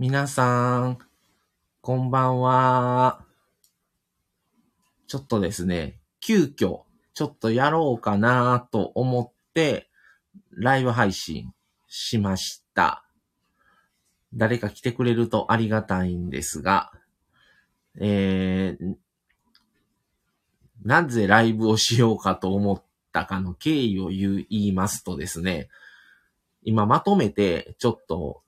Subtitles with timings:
[0.00, 0.98] 皆さん、
[1.80, 3.24] こんばんは。
[5.08, 6.82] ちょっとですね、急遽、
[7.14, 9.90] ちょっとやろうかなと思って、
[10.52, 11.52] ライブ配信
[11.88, 13.02] しました。
[14.32, 16.92] 誰か来てくれるとありがたいんですが、
[18.00, 18.94] えー、
[20.84, 25.68] なぜライブをしようかと思ったかの経緯を言いますとですね、
[26.62, 28.42] 今まとめてちょっと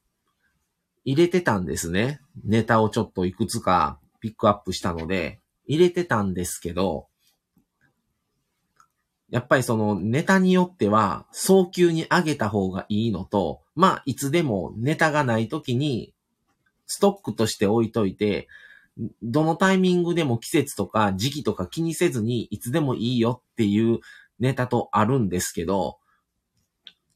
[1.04, 2.20] 入れてたんですね。
[2.44, 7.06] ネタをちょっといくつかピックアップしたので、入れてたんですけど、
[9.30, 16.12] やっぱりそのネタによっては早急に上げた方がいいのと、まあいつでもネタがない時に
[16.86, 18.48] ストックとして置いといて、
[19.22, 24.00] どのタイミングでも季節とか時期とか気にせずにいつでもいいよっていう
[24.40, 25.98] ネタとあるんですけど、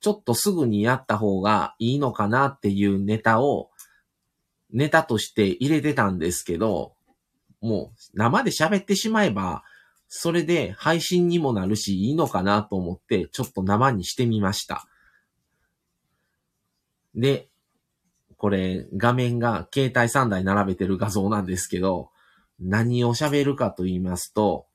[0.01, 3.71] ちょっとすぐにやった方がいいのかなっていうネタを
[4.75, 6.95] ネタとして入れてたんですけど、
[7.61, 9.63] もう生で喋ってしまえば、
[10.09, 14.87] それで配信にもなるしいいのかなと思ってちょっと生にしてみました。
[17.15, 17.49] で、
[18.37, 22.11] これ画面が携帯3台並べてる画像なんですけど、
[22.59, 24.67] 何を喋るかと言いますと、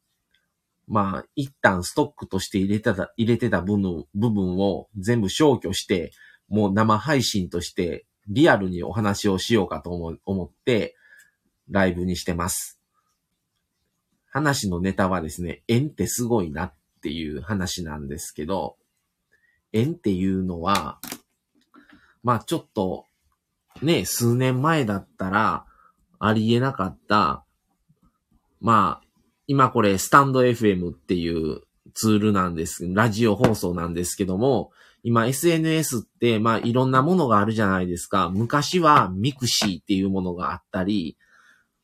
[0.88, 6.12] まあ、一旦ストックとして入れてた、入れてた部分部分を全部消去して、
[6.48, 10.96] もう生配信としてリアルにお話をしようかと思思って、
[11.70, 12.80] ライブにしてます。
[14.32, 18.78] 話のネタはですね、縁ってすごいなっていう話なんですけど、
[19.74, 21.00] 縁っていうのは、
[22.24, 23.06] まあちょっと、
[23.82, 25.66] ね、数年前だったら、
[26.20, 27.46] ありえなかった、
[28.62, 29.08] まあ、
[29.48, 31.62] 今これスタンド FM っていう
[32.00, 34.72] ツールなんです、ラジオ放送なんですけども、
[35.03, 38.30] 今 SNS って、まあいろんなものがあるじゃないですか。
[38.30, 41.17] 昔は mixi っていうものがあったり、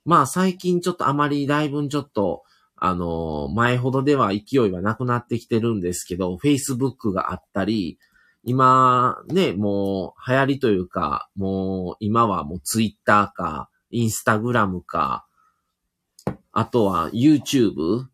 [0.06, 2.44] まあ最近ちょっとあまりだいぶちょっと、
[2.78, 8.00] あの、前ほどでは勢いはなくなってきてるんですけど、Facebook があったり、
[8.46, 15.26] 今ね、もう流行りというか、もう今はもう Twitter か、Instagram か、
[16.54, 18.06] あとは YouTube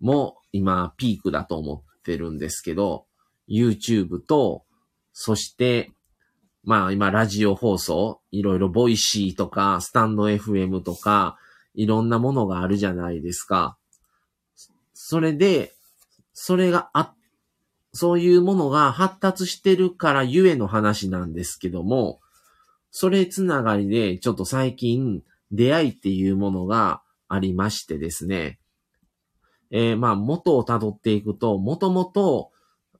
[0.00, 3.06] も今ピークだと思ってるんですけど、
[3.48, 4.64] YouTube と、
[5.12, 5.90] そして、
[6.64, 11.38] まあ今ラジオ放送、いろいろ Voicy とか、 stand.fm とか、
[11.74, 13.78] いろんなものがあるじゃないですか。
[14.92, 15.72] それで、
[16.32, 17.14] それがあ、
[17.92, 22.20] そういうものが発達してるからゆえの話なんですけども、
[22.90, 28.58] それつながりでちょっと最近出会いっていうものがありましてですね。
[29.70, 32.50] えー、まあ元を辿っていくと、もともと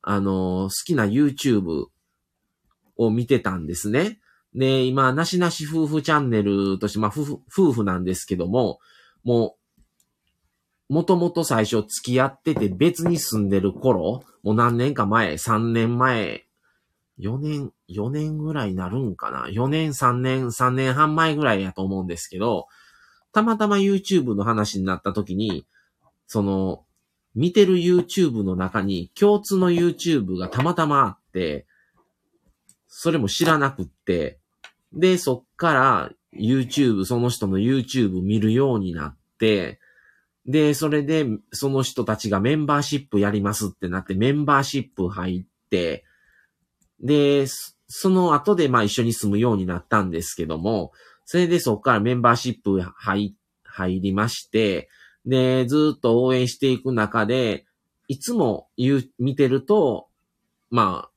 [0.02, 1.86] あの、好きな YouTube
[2.96, 4.20] を見てたんですね。
[4.54, 8.78] で、今、なしなし夫婦チャンネルとして、まあ、夫婦、なんですけども、
[9.22, 9.56] も
[10.88, 16.46] う、もともと最初付き合ってて別に住んでる頃、もう何年か前、3年前、
[17.18, 22.66] 4年、4年ぐらいになるんかな ?4 年、3年、3年半前ぐらいやと思うんですけど、
[23.32, 25.66] たまたま YouTube の話になった時に、
[26.28, 26.84] その、
[27.34, 31.66] 見てる YouTube の中に共通の YouTube がたまたまあって、
[32.86, 34.38] それも知らなくって、
[34.92, 39.80] で、そっから YouTube、その人の YouTube 見るようになって、
[40.46, 46.04] で、それで、その人たちがメンバーシップやりますってなって、メンバーシップ入って、
[47.00, 50.92] で、その後で、まあ一緒に住むようになったんですけども、
[51.24, 53.34] それでそっからメンバーシップ入、
[53.64, 54.88] 入りまして、
[55.28, 57.66] で、ずっと応援していく中で、
[58.08, 60.08] いつも言う、見てると、
[60.70, 61.10] まあ、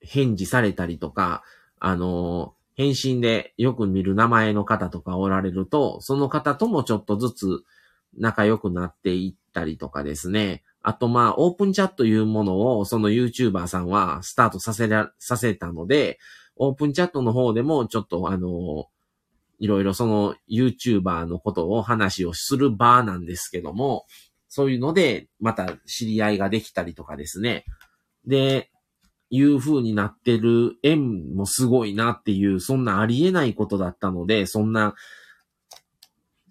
[0.00, 1.42] 返事されたりとか、
[1.80, 7.64] あの、返信でよく見る名前の方とかおられると、その方ともちょっとずつ
[8.16, 10.62] 仲良くなっていったりとかですね。
[10.80, 16.20] あとまあ、オープンチャットというものをその YouTuber さんはスタートさせら、させたので、
[16.56, 18.86] オープンチャットの方でもちょっとあの、
[19.62, 24.06] いろいろその YouTuber のことを話をする場なんですけども、
[24.48, 27.64] そういうので、また知り合いができたりとかですね。
[28.26, 28.72] で、
[29.30, 34.96] いう風になってる縁もすごいなっていう、そんなありえないことだったので、そんな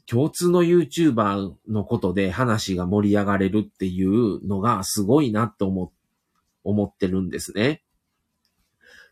[0.06, 5.92] 共通の YouTuber のことで話が盛り上がれるっていうのがすごいなって思、
[6.64, 7.84] 思ってるんですね。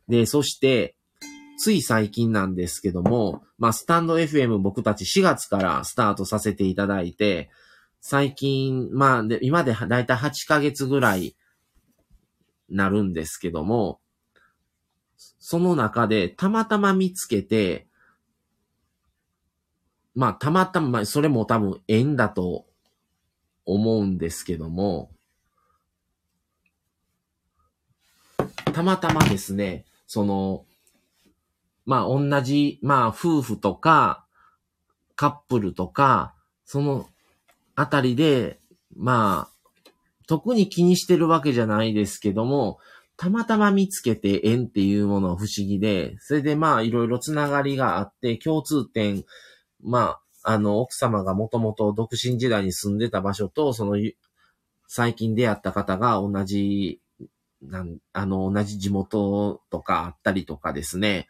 [0.07, 0.95] で、そして、
[1.59, 7.49] つい最近なんですけども、まあ、スタンド FM 僕たち4月からスタートさせていただいて、
[7.99, 11.35] 最近、まあ、で今でだいたい8ヶ月ぐらい
[12.69, 13.99] なるんですけども、
[15.17, 17.87] その中でたまたま見つけて、
[20.15, 22.67] まあ、たまたま、それも多分縁だと
[23.65, 25.11] 思うんですけども、
[28.73, 30.65] たまたまですね、その、
[31.89, 34.23] まあ、同じ、まあ、夫婦とか、
[35.15, 37.07] カップルとか、その
[37.73, 38.59] あたりで、
[38.95, 39.71] まあ、
[40.27, 42.77] 特に気にしてるわけじゃないですけども、
[43.17, 49.23] たまたま見つけて縁っていうものは不思議で、それでまあいろいろつながりがあって、共通点、
[49.83, 53.97] まあ、あの、奥様がもともと独身時代に住んでた場所と、その、
[54.87, 57.01] 最近出会った方が同じ、
[57.63, 61.27] なんあの、同じ地元とかあったりとかですね。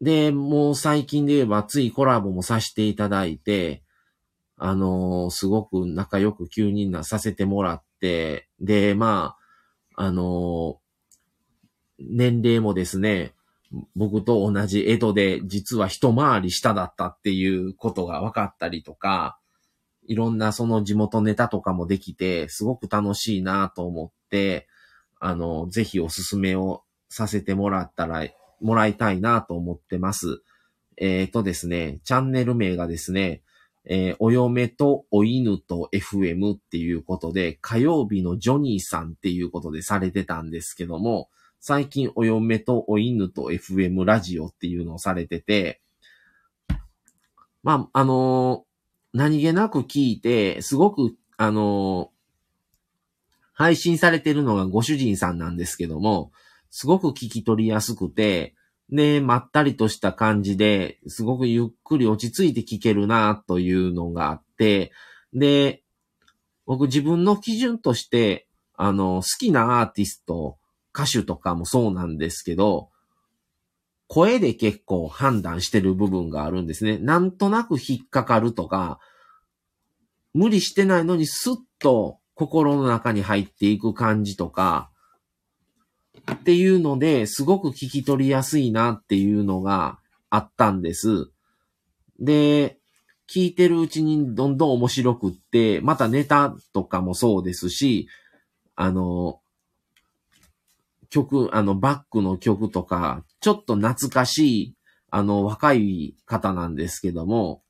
[0.00, 3.82] で、もう最近で言えばついコラボもさせていただいて、
[4.56, 9.36] あのすごく仲良く9人なさせてもらって、で、ま
[9.96, 10.78] あ、あの
[11.98, 13.34] 年齢もですね、
[13.94, 19.38] 僕と同じ江戸で実は一回り下だったっていうことが分かったりとか、
[20.06, 24.66] いろんなその地元ネタとかもできて、すごく楽しいなと思って、
[25.20, 28.26] あの、ぜひおすすめをさせてもらったら、
[28.60, 30.42] もらいたいなと思ってます。
[30.96, 33.42] えっ、ー、とですね、チャンネル名がですね、
[33.86, 41.30] えー、お嫁とお犬と FM っていうことで、火曜日のジョニーさんっていうことでされてたんですけども、
[41.60, 45.80] 最近お嫁とお犬と FM ラジオっていうのをされてて、
[47.62, 52.08] まあ、あのー、何気なく聞いて、すごく、あのー、
[53.52, 56.32] 配信されてるのがご主人さんなんですけども、
[56.70, 58.54] すごく聞き取りやすくて、
[58.90, 64.92] で、まったりとした感じで、すごくゆっくり落ち着いて聞けるなというのがあって、
[65.32, 65.82] で、
[66.66, 70.58] 僕自分の基準として、あの、好きなアーティスト、
[70.94, 72.90] 歌手とかもそうなんですけど、
[74.08, 76.98] 声で結構判断してる部分があるんですね。
[76.98, 78.98] なんとなく引っかかるとか、
[80.34, 84.90] 無理してないのにスッと心の中に入っていく感じとか、
[86.32, 89.98] っていうので、すごく聞き取りやすいなっていうのが
[90.30, 91.30] あったんです。
[92.18, 92.78] で、
[93.28, 98.08] 聞いてるうちにどんどん面白くって、またネタとかもそうですし、
[98.74, 99.40] あの、
[101.10, 104.74] 曲、あの、バックの曲とか、ちょっと懐かしい、
[105.10, 107.62] あの、若い方なんですけども、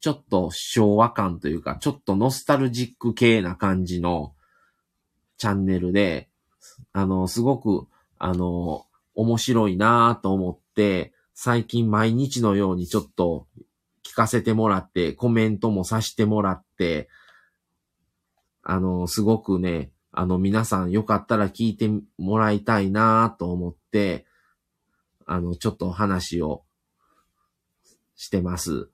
[0.00, 4.34] ちょっと昭和感というか、ちょっとノスタルジック系な感じの
[5.38, 6.27] チャンネルで、
[6.92, 7.86] あの、すごく、
[8.18, 13.46] あの、面白いなぁと思って、最近毎日のようにちょっと
[14.04, 17.08] 聞かせてもらって、コメントもさせてもらって、
[18.62, 24.26] あの、すごくね、あの、皆さんよかったら聞いてもらいたいなと思って、
[25.26, 26.64] あの、ちょっと話を
[28.16, 28.90] してます。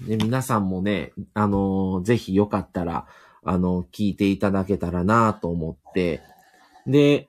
[0.00, 3.06] で、皆さんもね、あのー、ぜひよかったら、
[3.42, 6.22] あの、聞いていただけたらなと思って、
[6.86, 7.28] で、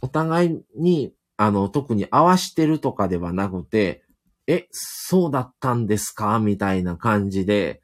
[0.00, 4.04] お互いに、あの、特に合わしてるとかではなくて、
[4.46, 6.38] え、そうだったんですか？
[6.38, 7.80] みたいな感じで、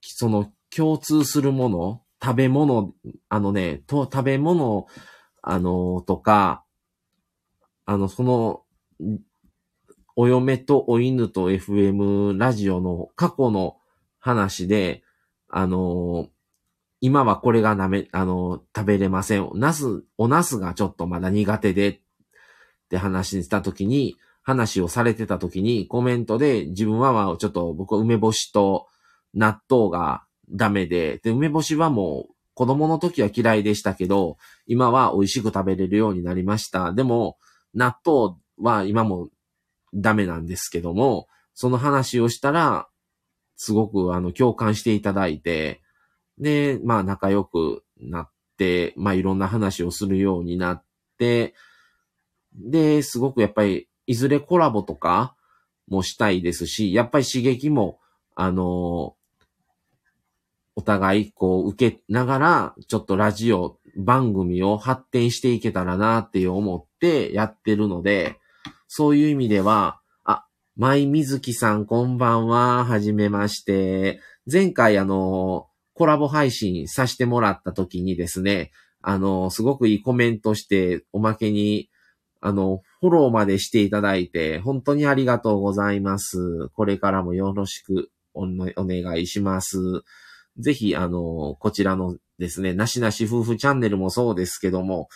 [0.00, 2.94] その共通するもの、食べ物、
[3.28, 4.86] あのね、と、食べ物、
[5.42, 6.64] あの、とか、
[7.84, 8.62] あの、その、
[10.16, 13.76] お嫁とお犬と FM ラジオの過去の
[14.18, 15.02] 話で、
[15.48, 16.28] あのー、
[17.00, 19.50] 今はこれがなめ、あのー、食べれません。
[19.54, 22.00] ナス、おナスがちょっとまだ苦手でっ
[22.88, 28.88] て話したときに、話をされてたときにコメントで自分はまあちょっと僕は梅干しと
[29.34, 36.92] 納豆がダメで、で、梅干しはもう子供の時は嫌いでしたけど、今は美味しく食べれるようになりました。
[36.92, 37.38] でも、
[37.74, 39.28] 納豆は今も
[39.94, 42.88] ダメなんですけども、その話をしたら、
[43.56, 45.82] すごくあの共感していただいて、
[46.38, 50.84] で、まあ仲良くなって、まあいろんな話をするようになっ
[51.18, 51.54] て、
[52.54, 55.36] で、すごくやっぱり、いずれコラボとか
[55.88, 58.00] もしたいですし、やっぱり刺激も、
[58.34, 59.14] あの
[60.74, 68.38] お互いこう受けながら、ちょっとラジオ番組を発展していけたらなって思ってやってるので、
[68.94, 70.44] そういう意味では、あ、
[70.76, 74.20] 舞水木さんこんばんは、はじめまして。
[74.52, 78.70] 前回あの、コラボ配信させてもらった時にですね、
[79.00, 81.88] あの、すごくいいコメントして、おまけに、
[82.42, 86.68] あの、フォローまでしていただいて、本当にありがとうございます。
[86.74, 89.78] これからもよろしくお願いします。
[90.58, 95.08] ぜひ、あの、こちらのですね、なしなし夫婦チャンネルもそうですけども、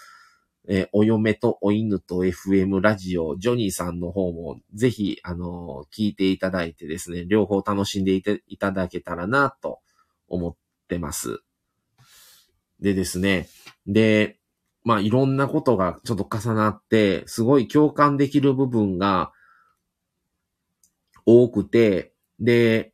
[0.68, 9.80] えーお嫁とお犬と FM ラジオ、ジョニーさんの方も、ぜひ、あのー聞いていただいてですね、両方楽しんでいていただけたらな、と
[10.28, 10.56] 思っ
[10.88, 11.40] てます。
[12.80, 13.48] でですね、
[13.86, 14.38] で、
[14.84, 19.32] まあ、いろんなことがちょっと重なって、すごい共感できる部分が
[21.24, 22.92] 多くて、で、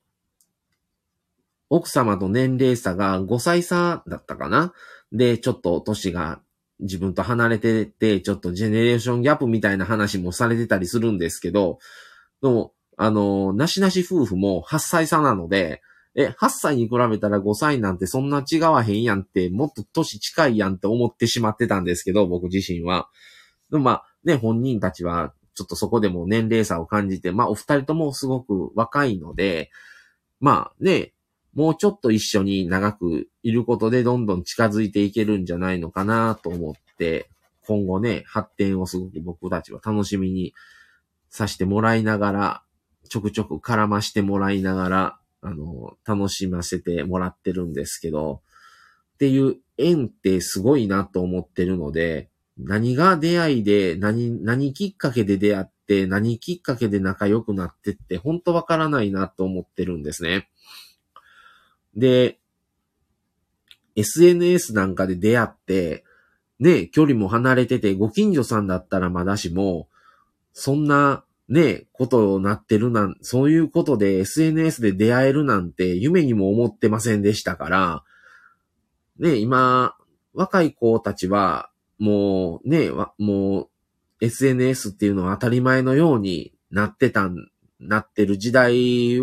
[1.69, 4.73] 奥様と年齢差が5歳差だったかな？
[5.11, 6.43] で、ちょっと年が
[6.83, 11.79] 自分と離れてて、ちょっとジェネレーションギャップみたいな話もされてたりするんですけど、
[12.43, 15.83] でも、あの、なしなし夫婦も8歳差なので、
[16.15, 23.09] え、8歳に比べたら5歳なんてそんな違わへんやんって、もっと年近いやんって思ってしまってたんですけど、僕自身は。
[23.71, 29.71] でもまあ、ね、本人たちは、ちょっとそこでも年齢差を感じて、まあ、お二人ともすごく若いので、
[30.41, 31.12] まあね、
[31.55, 37.29] もうちょっと一緒に長くいることでどんどん近づいていけるんじゃないのかなと思って、
[37.67, 40.55] 今後ね、発展をすごく僕たちは楽しみに
[41.31, 42.63] させてもらいながら、
[43.09, 48.43] ちょくちょく絡ましてもらいながら、あの、楽しませてもらってるんですけど、
[49.15, 60.49] っていう縁ってすごいなと思ってるので、何が出会いで、何、何きっかけで出会って、何きっかけで仲良くなってって、本当わからないなと思ってるんですね。
[61.97, 62.39] で、
[63.97, 66.05] SNS なんかで出会って、
[66.59, 69.89] ね、距離も離れてて、ご近所さんだったらまだしも、
[70.53, 78.05] そんな、ね、ことになってるなん、そういうことで SNS で出会えるなんて夢にも思ってませんでしたから、
[79.19, 79.97] ね、今、
[80.35, 83.69] 若い子たちは、もうね、もう
[84.21, 87.49] SNS っていうのは当たり前のようになってたん、
[87.81, 89.21] なってる時代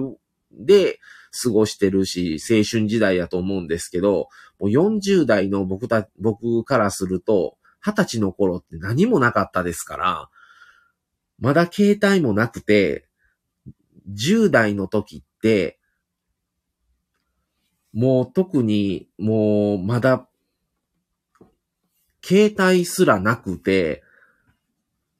[0.51, 0.99] で
[1.31, 10.29] 過ごしてるし、青春時代やと思うんですけど、もう40代の僕た、僕からすると、20歳の頃って何もなかったですから、
[11.39, 13.07] まだ携帯もなくて、
[14.13, 15.79] 10代の時って、
[17.93, 20.27] もう特に、もうまだ、
[22.23, 24.03] 携帯すらなくて、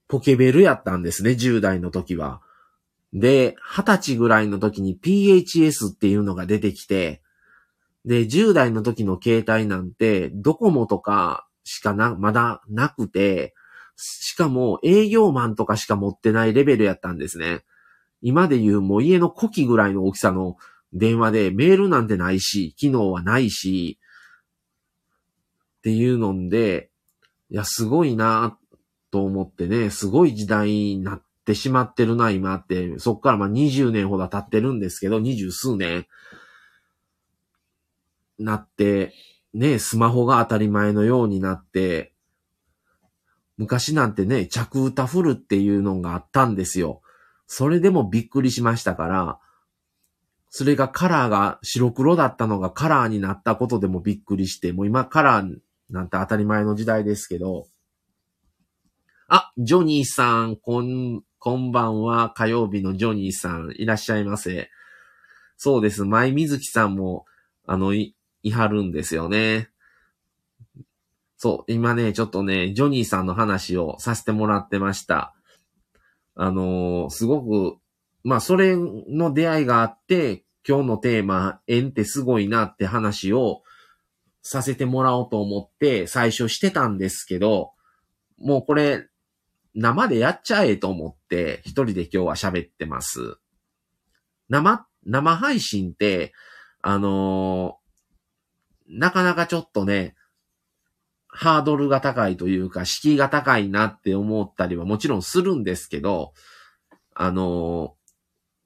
[0.08, 2.42] ポケベルやったんですね、10代の時は。
[3.14, 7.22] で、20歳ぐらいの時に PHS っていうのが出てきて、
[8.06, 13.54] で、10代の時の携帯なんて、ドコモとかしかな、まだなくて、
[13.96, 17.66] しかも営業マンとかしか持ってないレベルやったんですね。
[18.22, 20.58] 今で言うもう家の古希ぐらいの大きさの
[20.94, 24.00] 電話でメールなんてないし、機能はないし、
[25.80, 26.90] っていうので、
[27.50, 28.58] いや、すごいな
[29.12, 33.00] と思ってね、すごい時代になっってしまってるな、今って。
[33.00, 36.06] そっからまあ20年ほど経ってるんですけど、20数年。
[38.38, 39.14] なって、
[39.54, 42.14] ね、スマホが当たり前のようになって、
[43.58, 47.02] 昔なんてね、着歌フルっていうのがあったんですよ。
[47.48, 49.40] それでもびっくりしましたから、
[50.52, 55.58] それがカラーが白黒だったのがカラーになったことでもびっくりして、もう今カラー
[55.90, 57.68] なんて当たり前の時代ですけど、
[59.28, 62.32] あ、ジョニーさん、こん、こんばんは。
[62.32, 64.70] 火曜日のジョニーさん、いらっしゃいませ。
[65.56, 66.04] そうです。
[66.04, 67.26] 舞水木さんも、
[67.66, 69.70] あの、い、いはるんですよね。
[71.38, 75.34] そう、今ね、ちょっとね、ジョニーさんの話をさせてもらってました。
[76.36, 77.78] あのーすごく、
[78.26, 83.64] まあ、それの出会いがあって、今日のテーマ、縁ってすごいなって話を
[84.42, 87.72] させてもらおうと思って最初してたんですけど、
[88.38, 89.08] もうこれ、
[89.76, 93.38] 生でやっちゃえと思って、一人で今日は喋ってます。
[94.50, 96.34] 生、生配信って、
[96.82, 97.80] あのー
[98.92, 100.16] なかなかちょっとね、
[101.28, 106.34] ハードルが高いというか、敷居が高いなって思ったりはもちろんするんですけど、
[107.14, 108.00] あのー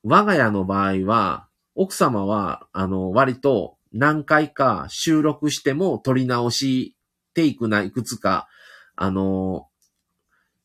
[0.05, 6.97] 我が家の場合は、奥様は、あの、割と何回か収録しても撮り直し、
[7.33, 8.47] テイクないくつか、
[8.95, 9.67] あの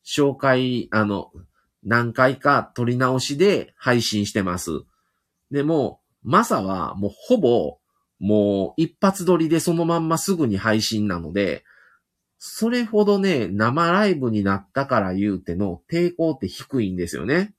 [0.09, 1.31] 紹介、あの、
[1.85, 4.71] 何回か撮り直しで配信してます。
[5.51, 7.79] でも、マサはもうほぼ、
[8.19, 11.63] もう一発撮りでそのまんますぐに配信なので、
[12.39, 17.55] それほどね、生ライブになったから言うての抵抗って低いんですよね。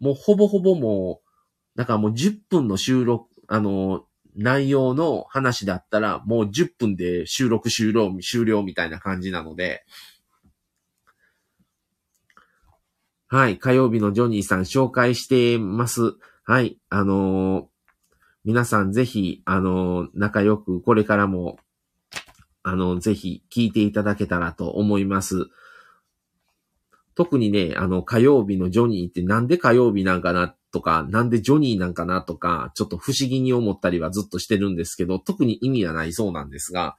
[0.00, 9.84] もうほぼほぼもう、だからもう10分の収録、あの、内容の話だったらもう10分で収録終了、終了みたいな感じなので、
[13.28, 16.14] はい、火曜日のジョニーさん紹介してます。
[16.44, 17.64] はい、あのー
[18.44, 21.58] 皆さんぜひ、あのー仲良くこれからも、
[22.62, 25.48] あの、ぜひ聞いていただけたらと思います。
[27.16, 36.96] 特にね、あの、火曜日のジョニーってなんで火曜日なんかなとか、なんでジョニーなんかなとか、ちょっと不思議に思ったりはずっとしてるんですけど、特に意味はないそうなんですが、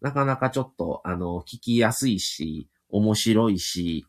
[0.00, 4.06] なかなかちょっと、あの、聞きやすいし、面白いし、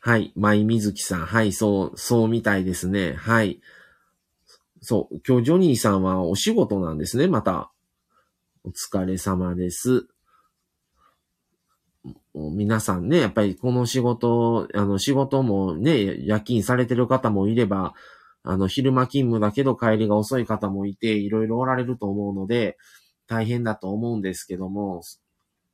[0.00, 0.32] はい。
[0.36, 1.26] 舞水木さん。
[1.26, 1.52] はい。
[1.52, 3.14] そう、そうみたいですね。
[3.14, 3.60] はい。
[4.80, 5.20] そう。
[5.26, 7.26] 今日ジョニーさんはお仕事なんですね。
[7.26, 7.72] また。
[8.64, 10.08] お疲れ様です。
[12.34, 17.94] 皆さんね、やっぱりこの仕事、あの仕事もね、夜勤されてる方もいれば、
[18.44, 22.76] あの昼間勤務だけど帰りが遅い方もいて、いろいろおられると思うので、
[23.26, 25.02] 大変だと思うんですけども、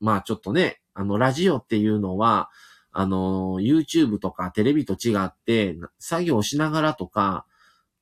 [0.00, 2.48] まあちょっとね、あのラジオっていうのは、
[2.96, 7.44] あの、YouTube とかテレビと違って、作業しながらとか、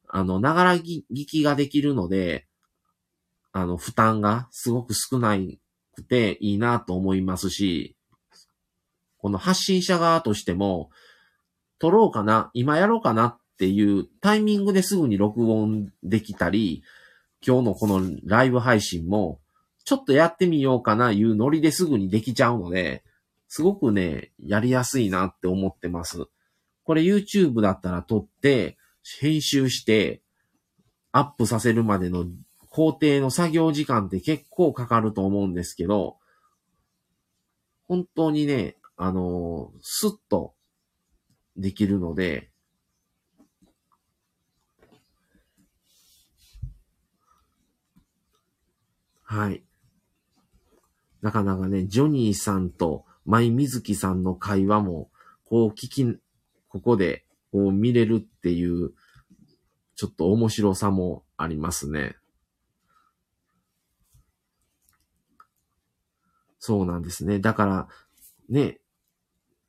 [0.06, 2.46] あの、ながら聞きができるので、
[3.52, 5.38] あの、負担がすごく少な
[5.94, 7.96] くていいなと思いますし、
[9.16, 10.90] この発信者側としても、
[11.78, 16.82] 撮ろうかな、今やろうかなっていうタイミングですぐに録音できたり、
[17.44, 19.40] 今日のこのライブ配信も、
[19.84, 23.02] ちょっとやってみようかないうノリですぐにできちゃうので、
[23.54, 26.24] すごくね、やりやすいなって思ってます。
[26.84, 28.78] これ YouTube だったら撮って、
[29.20, 30.22] 編集して、
[31.10, 32.24] アップさせるまでの
[32.70, 36.16] 工程の作業時間って結構かかると思うんですけど、
[37.86, 40.54] 本当にね、あのー、スッと
[41.58, 42.50] できるので、
[49.24, 49.62] はい。
[51.20, 55.10] なかなかね、ジョニーさんと舞水木さんの会話も、
[55.44, 56.18] こう聞き、
[56.68, 58.92] ここでこう見れるっていう、
[59.94, 62.16] ちょっと面白さもありますね。
[66.58, 67.38] そうなんですね。
[67.40, 67.88] だから、
[68.48, 68.78] ね、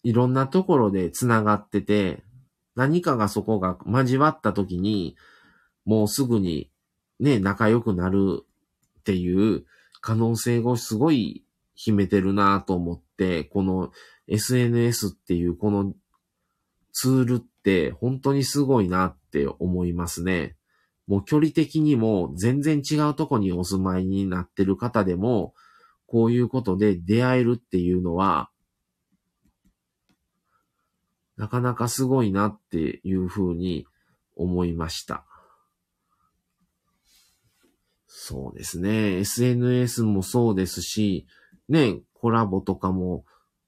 [0.04, 2.24] いろんなところで繋がってて、
[2.76, 5.16] 何かがそこが交わった時に、
[5.86, 6.70] もうすぐに
[7.20, 8.46] ね、仲良くなる
[9.00, 9.66] っていう
[10.02, 11.44] 可能性をすごい
[11.84, 13.92] 秘めてるなと思って、この
[14.28, 15.94] SNS っていうこの
[16.94, 20.56] ツールって本当にすごいなって思いますね。
[21.08, 25.54] もう距離的にも全然違うとこにお住まいになってる方でも、
[26.08, 28.50] こういうことで出会えるっていうのは、
[31.36, 33.86] なかなかすごいなっていうふうに
[34.36, 35.26] 思いました。
[38.08, 39.18] そうですね。
[39.18, 41.28] SNS もそうですし、
[41.70, 43.26] ね、コラボとかも、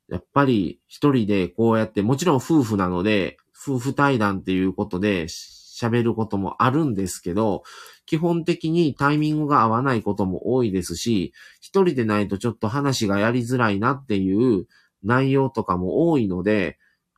[0.08, 7.64] やっぱり一人でこうやって、もちろん夫婦なので、夫婦対談っていうことで喋ることもあるんですけど、
[8.06, 14.68] 基本的にタイミングが合わないことも多いですし、一人でないとちょっと話がやりづらいなっていう
[15.04, 16.78] 内容とかも多いので、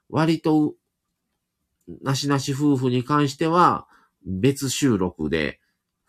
[0.09, 0.73] 割と、
[2.01, 3.87] なしなし夫婦に関しては、
[4.25, 5.59] 別収録で、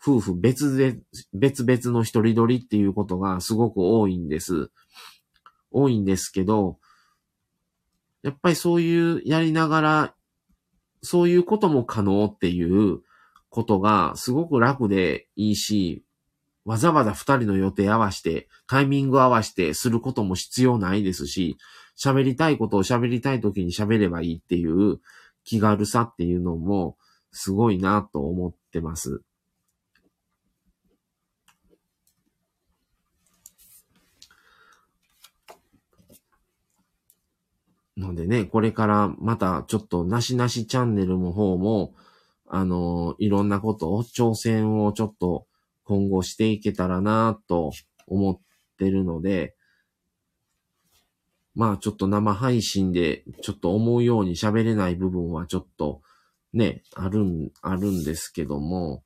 [0.01, 0.99] 夫婦別で、
[1.33, 4.71] 別々の一人撮りっていうことがすごく多いんです。
[5.71, 6.79] 多いんですけど、
[8.23, 10.15] やっぱりそういうやりながら、
[11.01, 13.01] そういうことも可能っていう
[13.49, 16.03] ことがすごく楽でいいし、
[16.65, 21.57] わざわざ二人の予定合わして、タイミング合わしてすることも必要ないですし、
[21.97, 24.99] 喋りたいことを喋りたい時に喋ればいいっていう
[25.43, 26.97] 気軽さっていうのも
[27.31, 29.21] すごいなと思ってます。
[37.99, 41.93] のでね、これからまたちょっとなしなしチャンネルの方も、
[42.47, 45.45] あの、いろんなことを、挑戦をちょっと
[45.83, 47.71] 今後していけたらなと
[48.07, 48.39] 思っ
[48.77, 49.55] てるので、
[51.53, 56.01] まあちょっと生配信でちょっと思うように喋れない部分はちょっと
[56.53, 59.03] ね、あるん、あるんですけども、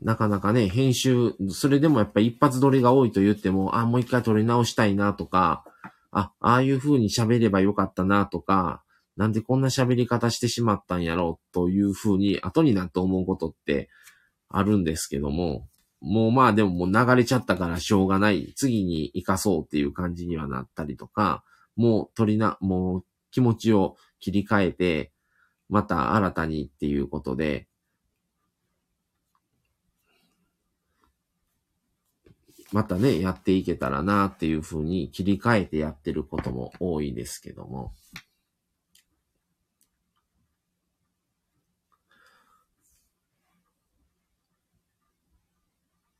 [0.00, 5.64] なかなかね、編集、それでもやっぱ一発撮りが多いと言っても、あ、もう一回撮り直したいなとか、
[6.18, 8.82] あ、ああいう風に喋ればよかったなとか、
[9.16, 13.88] なんでこんな喋り方してしまったんやろうという風に後になって思うことって
[14.48, 15.68] あるんですけども、
[16.00, 18.52] もうまあでももう流れちゃったからしょうがない。
[18.56, 21.44] 次に活かそうっていう感じにはなったりとか、
[21.76, 25.12] もう取りな、もう気持ちを切り替えて、
[25.68, 27.67] また新たにっていうことで、
[32.72, 37.94] またね、やっていけたらなっていうふうに切り替えてやってることも多いですけども。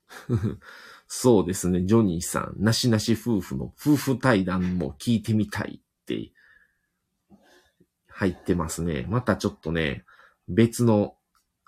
[1.06, 6.32] そうですね、ジョニーさん、なしなし夫婦の夫婦対談も聞いてみたいって
[8.08, 9.06] 入ってますね。
[9.08, 10.04] またちょっとね、
[10.48, 11.16] 別の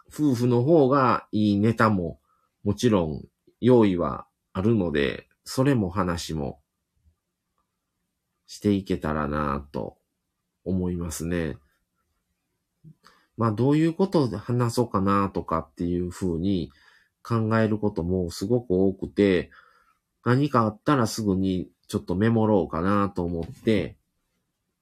[0.09, 2.19] 夫婦の方がいいネタも
[2.64, 3.25] もちろん
[3.61, 6.61] 用意はあるので、それも話も
[8.47, 9.97] していけたらなと
[10.65, 11.57] 思いますね。
[13.37, 16.71] まあどういうことで話そうかなとかっていうふうに
[17.23, 19.51] 考えることもすごく多くて、
[20.25, 23.97] 何かあったらすぐにちょっとメモろうかなと思って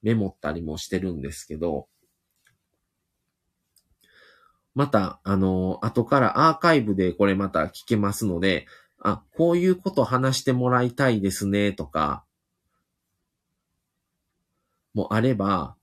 [0.01, 1.87] メモったりもしてるんですけど、
[4.75, 8.65] また、あの、後からアーカイブでこれまた聞けますので、
[9.01, 12.25] あ、こういうこと話してもらいたいですね、とか、
[14.93, 15.75] もあれば、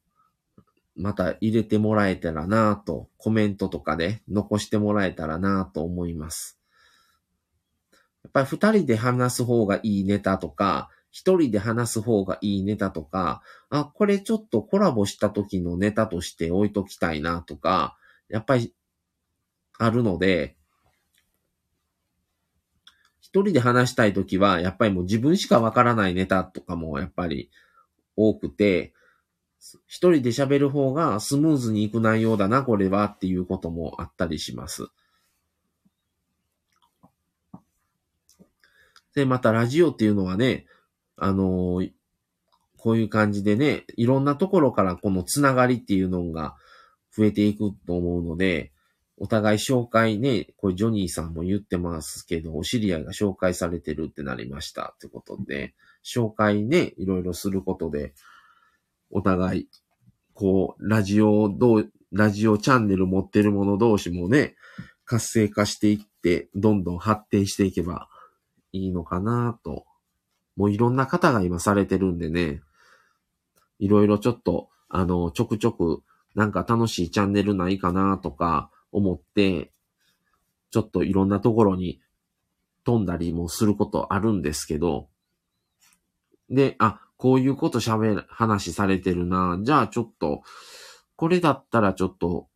[0.95, 6.59] また入れてもらえたらなと、コメントとかで残してもらえたらなと思います。
[8.25, 17.97] やっぱり二人で話す方がいいネタとか、一人で話す方がいいネタとか、あ、これちょっとコラボした時のネタとして置いときたいなとか、
[18.29, 18.75] やっぱり
[19.79, 20.56] あるので、
[23.37, 27.51] 一人で話したい時は、やっぱりもう自分しかわからないネタとかもやっぱり
[28.17, 28.95] 多くて、
[29.87, 34.87] 一人で喋る方がスムーズにいく内容だな、これはっていうこともあったりします。
[39.15, 40.65] で、またラジオっていうのはね、
[41.19, 41.93] あのー、
[42.79, 46.57] こういう感じでね、いろんなところからこのつながりっていうのが
[47.15, 48.73] 増えていくと思うので、
[49.19, 55.75] お互い紹介ね、これジョニーさんも言ってますけど、お知り合いが紹介されてるってなりましたってことで、
[56.05, 58.13] 紹介ね、いろいろすることで、
[59.11, 59.69] お互い、
[60.35, 64.55] こう、ラジオどう、ラジオチャンネル持ってる者同士もね、
[65.07, 68.09] 活性化していって、どんどん発展していけば
[68.73, 69.87] いいのかなと。
[70.57, 72.61] もういろんな方が今されてるんでね、
[73.79, 76.03] いろいろちょっと、あの、ちょくちょく、
[76.35, 79.73] なんか楽しいチャンネルないかなとか思って、
[80.71, 82.01] ちょっといろんなところに
[82.85, 85.09] 飛んだりもすることあるんですけど、
[86.51, 89.59] で、あ、こういうこと喋る、話されてるな。
[89.63, 90.43] じゃあちょっと、
[91.17, 92.49] これだったらちょっと、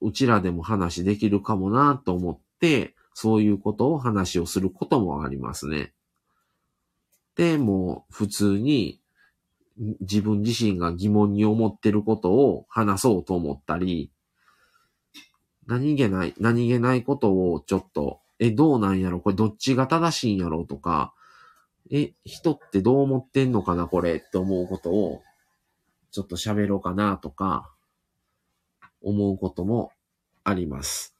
[0.00, 5.92] うちらでも話できるかもなと思って、そういうことを話をすることもありますね。
[7.36, 9.00] で、も普通に
[10.00, 14.10] 自分自身が疑問に思ってることを話そうと思ったり、
[15.66, 19.20] 何気ない、何気ないことをちょっと、え、どうなんやろ？
[19.20, 20.64] これどっちが正しいんやろ？
[20.64, 21.14] とか、
[21.90, 23.86] え、人ってどう思ってんのかな？
[23.86, 25.22] これって思うことを、
[26.10, 27.18] ちょっと喋ろうかな？
[27.18, 27.72] とか、
[29.00, 29.92] 思うことも
[30.44, 31.14] あります。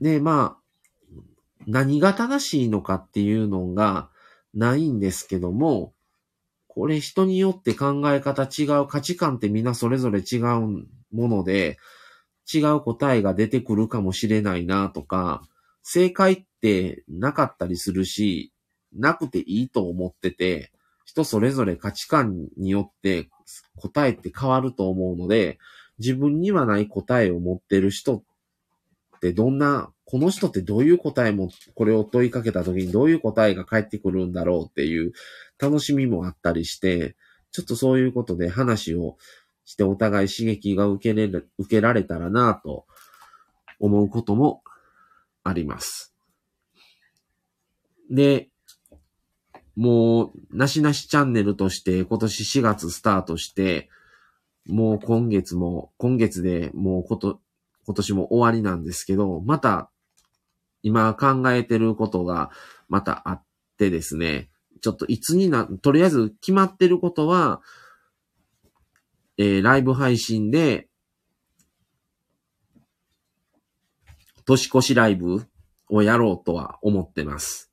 [0.00, 1.20] で、まあ、
[1.66, 4.10] 何が正しいのかっていうのが
[4.52, 5.94] ないんですけども、
[6.68, 11.78] これ人によって考え方違う価値観ってみんなそれぞれ違うもので、
[12.52, 15.42] 違う答えが出てくるかもしれないなとか、
[15.82, 18.52] 正解ってなかったりするし、
[18.92, 20.72] なくていいと思ってて、
[21.04, 23.28] 人それぞれ価値観によって
[23.76, 25.58] 答えって変わると思うので、
[25.98, 28.22] 自分にはない答えを持ってる人っ
[29.20, 35.12] てどんな、この人ってどういう答えも、これを問いかけた時にどういう答えが返ってくるんだろうっていう
[35.58, 37.16] 楽しみもあったりして、
[37.52, 39.16] ちょっとそういうことで話を
[39.64, 42.86] してお互い刺激が受けれる、受けられたらなと
[43.80, 44.62] 思うことも
[45.42, 46.14] あります。
[48.10, 48.48] で、
[49.76, 53.88] もう、なしなしチャンネルとして今年4月スタートして、
[54.66, 57.40] もう今月も、今月でもうこと、
[57.86, 59.90] 今年も終わりなんですけど、また、
[60.82, 62.50] 今考えてることが
[62.88, 63.42] またあっ
[63.78, 64.50] てですね、
[64.80, 67.62] ちょっといつにな、とりあえず決まってることは、
[69.36, 70.88] えー、ライブ配信で、
[74.44, 75.46] 年越しライブ
[75.88, 77.72] をやろうとは思ってます。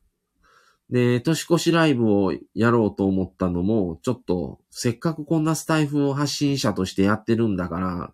[0.90, 8.14] で、年越しライブをやろうと思ったのも、ちょっと、せっかくこんなスタイフを発信者としてやってるんだから、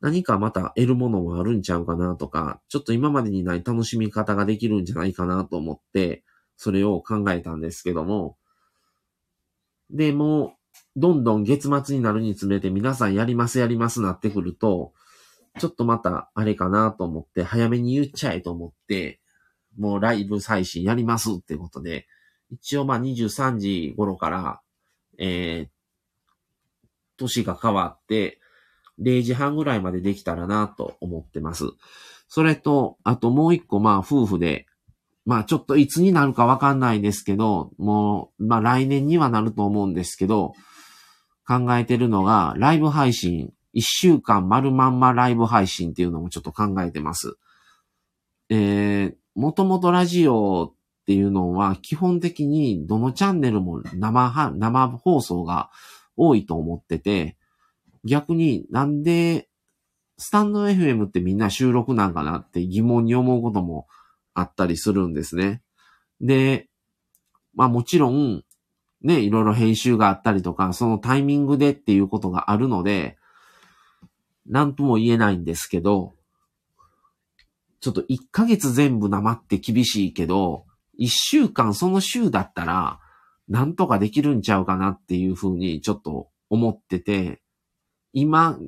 [0.00, 6.24] 何かまた得るものもあるんちゃうかなとか、ちょっと今までにない楽しみ方ができるんじゃないかなと思って、
[6.58, 8.36] それを考えたんですけども、
[9.90, 10.56] で、も
[10.96, 14.92] どんどん月末になるにつれて皆さんやりますやりますなってくると、
[15.58, 19.20] ちょっとまたあれかなと思って早めに言っちゃえと思って、
[19.78, 22.06] もうライブ配信やりますってことで、
[22.50, 24.60] 一応まあ23時頃から、
[25.18, 25.68] えー、
[27.16, 28.40] 年が変わって、
[29.00, 31.64] 0時半ぐらいまでできたらなと思ってます。
[32.28, 34.66] それと、あともう一個、まあ夫婦で、
[35.26, 40.52] まあちょっといつになるかわかんないですけど、もう、まあ来年にはなると思うんですけど、
[41.46, 47.36] 考えてるのが、ライブ配信、一週間丸まんまライブ配信っていうのもちょっと考えてます。
[48.48, 55.70] えー、もともとラジオっていうのは基本的にどのチャンネルも生生放送が
[56.16, 57.36] 多いと思ってて、
[58.04, 59.48] 逆になんで
[60.18, 63.86] スタンド FM ってみんな収録なんかなって疑問に思うことも
[64.34, 65.62] あったりするんですね。
[66.20, 66.68] で、
[67.54, 68.42] まあもちろん、
[69.04, 73.18] ね、いろいろ編集があったりとか、そのタイミングでっていうことがあるので、
[74.46, 76.14] なんとも言えないんですけど、
[77.80, 80.64] ちょっと1ヶ月全部生って厳しいけど、
[80.98, 82.98] 1週間その週だったら、
[83.46, 87.42] なんとかできるんちゃうかなっていうふうにちょっと思ってて、
[88.14, 88.58] 今、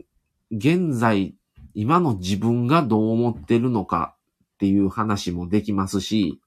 [0.51, 1.35] 現在、
[1.73, 4.17] 今の自分がどう思ってるのか
[4.55, 6.43] っていう話もできますし、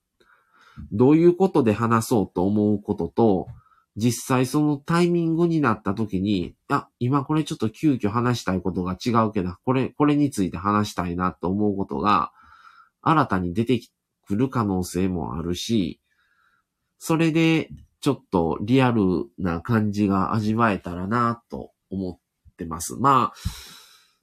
[0.91, 3.47] どういうことで話そうと思うことと、
[3.99, 12.31] 実際そのタイミングになった時に、あ、今これちょっと急遽話したいことが違うけど、これ、これについて話したいなと思うことが、
[13.01, 13.81] 新たに出て
[14.25, 15.99] くる可能性もあるし、
[16.97, 22.95] それでちょっとリアルな感じが味わえたらなと思ってます。
[22.95, 23.39] まあ、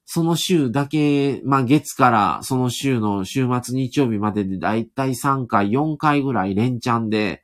[0.07, 7.43] その週だけ、まあ月からその週の週末日曜日まででだいたい3回、4回ぐらい連チャンで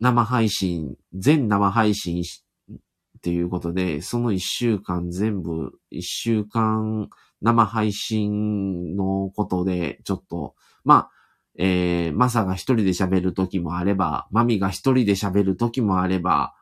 [0.00, 7.08] 生配信、全生配信っていうことで、その1週間全部、1週間
[7.42, 11.10] 生配信のことで、ちょっと、まあ、
[11.58, 16.54] えー、マサが一人で喋る時もあれば、マミが一人で喋る時もあれば、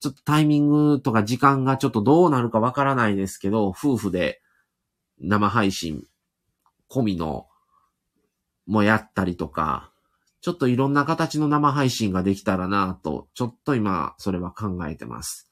[0.00, 4.42] ちょっとタイミングとか時間がちょっとどうなるかわからないですけど、夫婦で
[5.18, 6.04] 生配信
[6.90, 7.46] 込みの
[8.66, 9.90] もやったりとか、
[10.40, 15.50] ちょっといろんな形の生配信ができたらなと、ちょっと今、それは考えてます。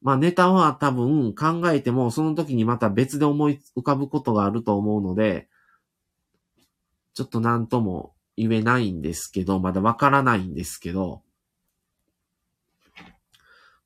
[0.00, 5.48] まあネタは多分考えても、その時にまた別で思い浮かぶことがあると思うので、
[7.14, 11.22] ちょっと何とも言えないんですけど、まだわからないんですけど、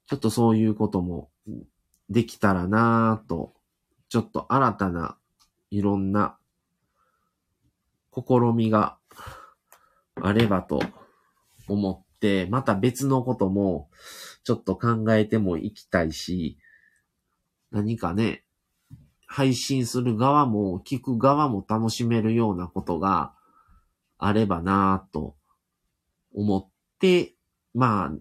[0.06, 1.30] ちょっとそういうことも
[2.08, 3.54] できたらなぁと、
[4.08, 5.16] ちょっと新たな
[5.70, 6.36] いろんな
[8.14, 8.98] 試みが
[10.20, 10.80] あればと
[11.68, 13.90] 思って、また別のことも
[14.44, 16.58] ちょっと考えてもいきたいし、
[17.70, 18.44] 何かね、
[19.26, 23.34] 配信する側も聞く側も楽しめるようなことが
[24.18, 25.36] あればなぁと
[26.32, 27.34] 思って、
[27.74, 28.12] まあ、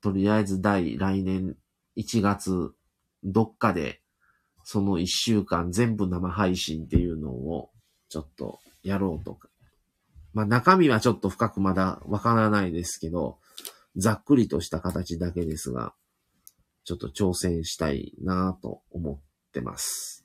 [0.00, 1.56] とりあえず第来年
[1.96, 2.72] 1月
[3.24, 4.00] どっかで
[4.64, 7.70] その1週間全部生配信っていうのを
[8.08, 9.47] ちょっとやろうとか。
[10.32, 13.38] まあ中身はちょっと深くまだわからないですけど、
[13.96, 15.94] ざっくりとした形だけですが、
[16.84, 19.18] ちょっと挑戦したいなと思っ
[19.52, 20.24] てます。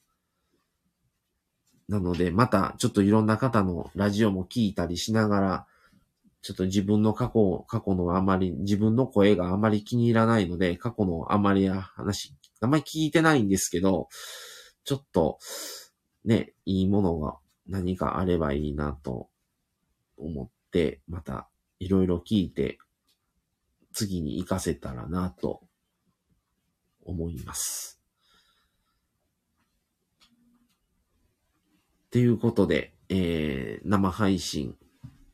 [1.89, 5.67] なので、またちょっといろんな方のラジオも聞いたりしながら、
[6.41, 14.09] ちょっと自分の過去、過去のあまり、自分の声があまり気に入らないので、過去のあまり話、あまり聞いてないんですけど、
[14.83, 15.39] ちょっと、
[16.25, 17.37] ね、いいものが
[17.67, 19.29] 何かあればいいなと
[20.25, 21.47] 思って、また
[21.79, 22.77] いろいろ聞いて、
[23.93, 25.61] 次に活かせたらなと
[27.03, 28.01] 思います。
[32.07, 34.75] っていうことで、えー、生配信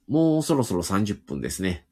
[0.10, 1.86] もうそろそろ30分ですね。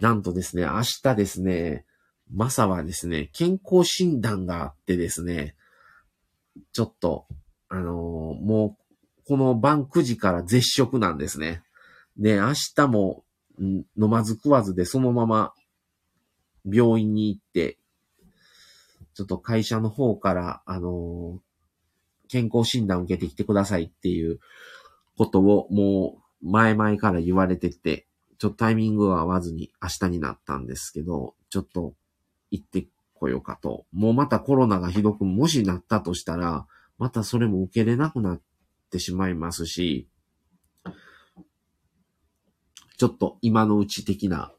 [0.00, 1.86] なんとですね、明日ですね、
[2.32, 5.54] マサはですね、健康診断があってですね、
[6.72, 7.26] ちょっと、
[7.68, 8.89] あのー、もう、
[9.30, 11.62] この晩9時から絶食なんですね。
[12.18, 13.22] で、明日も、
[13.60, 15.54] 飲まず食わずでそのまま
[16.68, 17.78] 病院に行って、
[19.14, 24.40] ちょっと会社の方から、あのー、健康診断を受けてきてくださいっていう
[25.16, 28.08] ことをもう前々から言われてて、
[28.40, 31.94] ちょっとタイミングが合わずに明日になったんですけど、ちょっと
[32.50, 33.86] 行ってこようかと。
[33.92, 36.66] もうまたコロナがひどくもしなったとしたら、
[36.98, 38.40] またそれも受けれなくなっ
[38.90, 40.08] てしまいますし、
[42.98, 44.52] ちょっと今のうち的な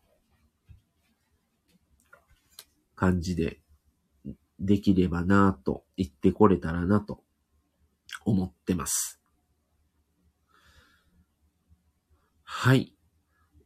[2.96, 3.60] 感じで
[4.60, 7.24] できればなぁと言ってこれたらなと
[8.26, 9.22] 思ってます。
[12.44, 12.96] はい。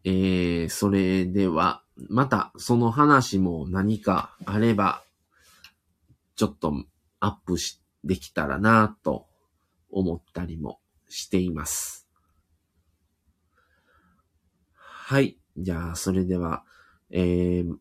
[0.03, 5.03] えー、それでは、またその話も何かあれば、
[6.35, 6.73] ちょっと
[7.19, 9.27] アップし、できたらなと
[9.89, 12.07] 思ったりもしています。
[14.73, 15.37] はい。
[15.57, 16.63] じゃあ、それでは、
[17.11, 17.75] えー、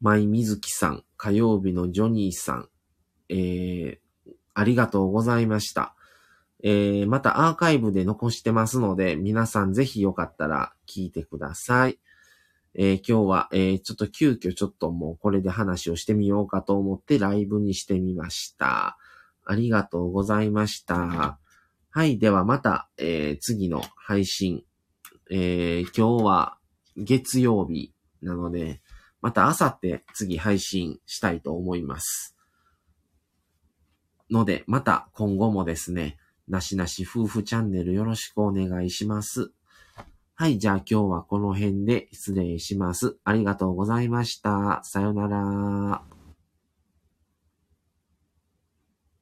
[0.00, 2.68] 舞みずきさん、火曜日のジョニーさん、
[3.28, 3.98] えー、
[4.54, 5.94] ありがとうございました。
[6.62, 11.98] えー、またアーカイブで残してますので、皆さんぜひよかったら聞いてください。
[12.74, 18.96] えー、今日は、えー、ちょっと急遽ちょっともうこれで話をしてみようかと思ってライブにしてみました。
[19.52, 21.38] ありがとうございました。
[21.90, 22.18] はい。
[22.18, 24.64] ではまた、えー、次の配信。
[25.30, 26.58] えー、今日は
[26.96, 28.80] 月曜日なので、
[29.20, 32.34] また朝って次配信したいと思います。
[34.30, 36.16] ので、また今後もですね、
[36.48, 39.52] なしなし夫婦チャンネルよろしくお願いします。
[40.34, 43.18] はい、じゃあ今日はこの辺で失礼します。
[43.22, 44.80] ありがとうございました。
[44.82, 46.11] さよなら。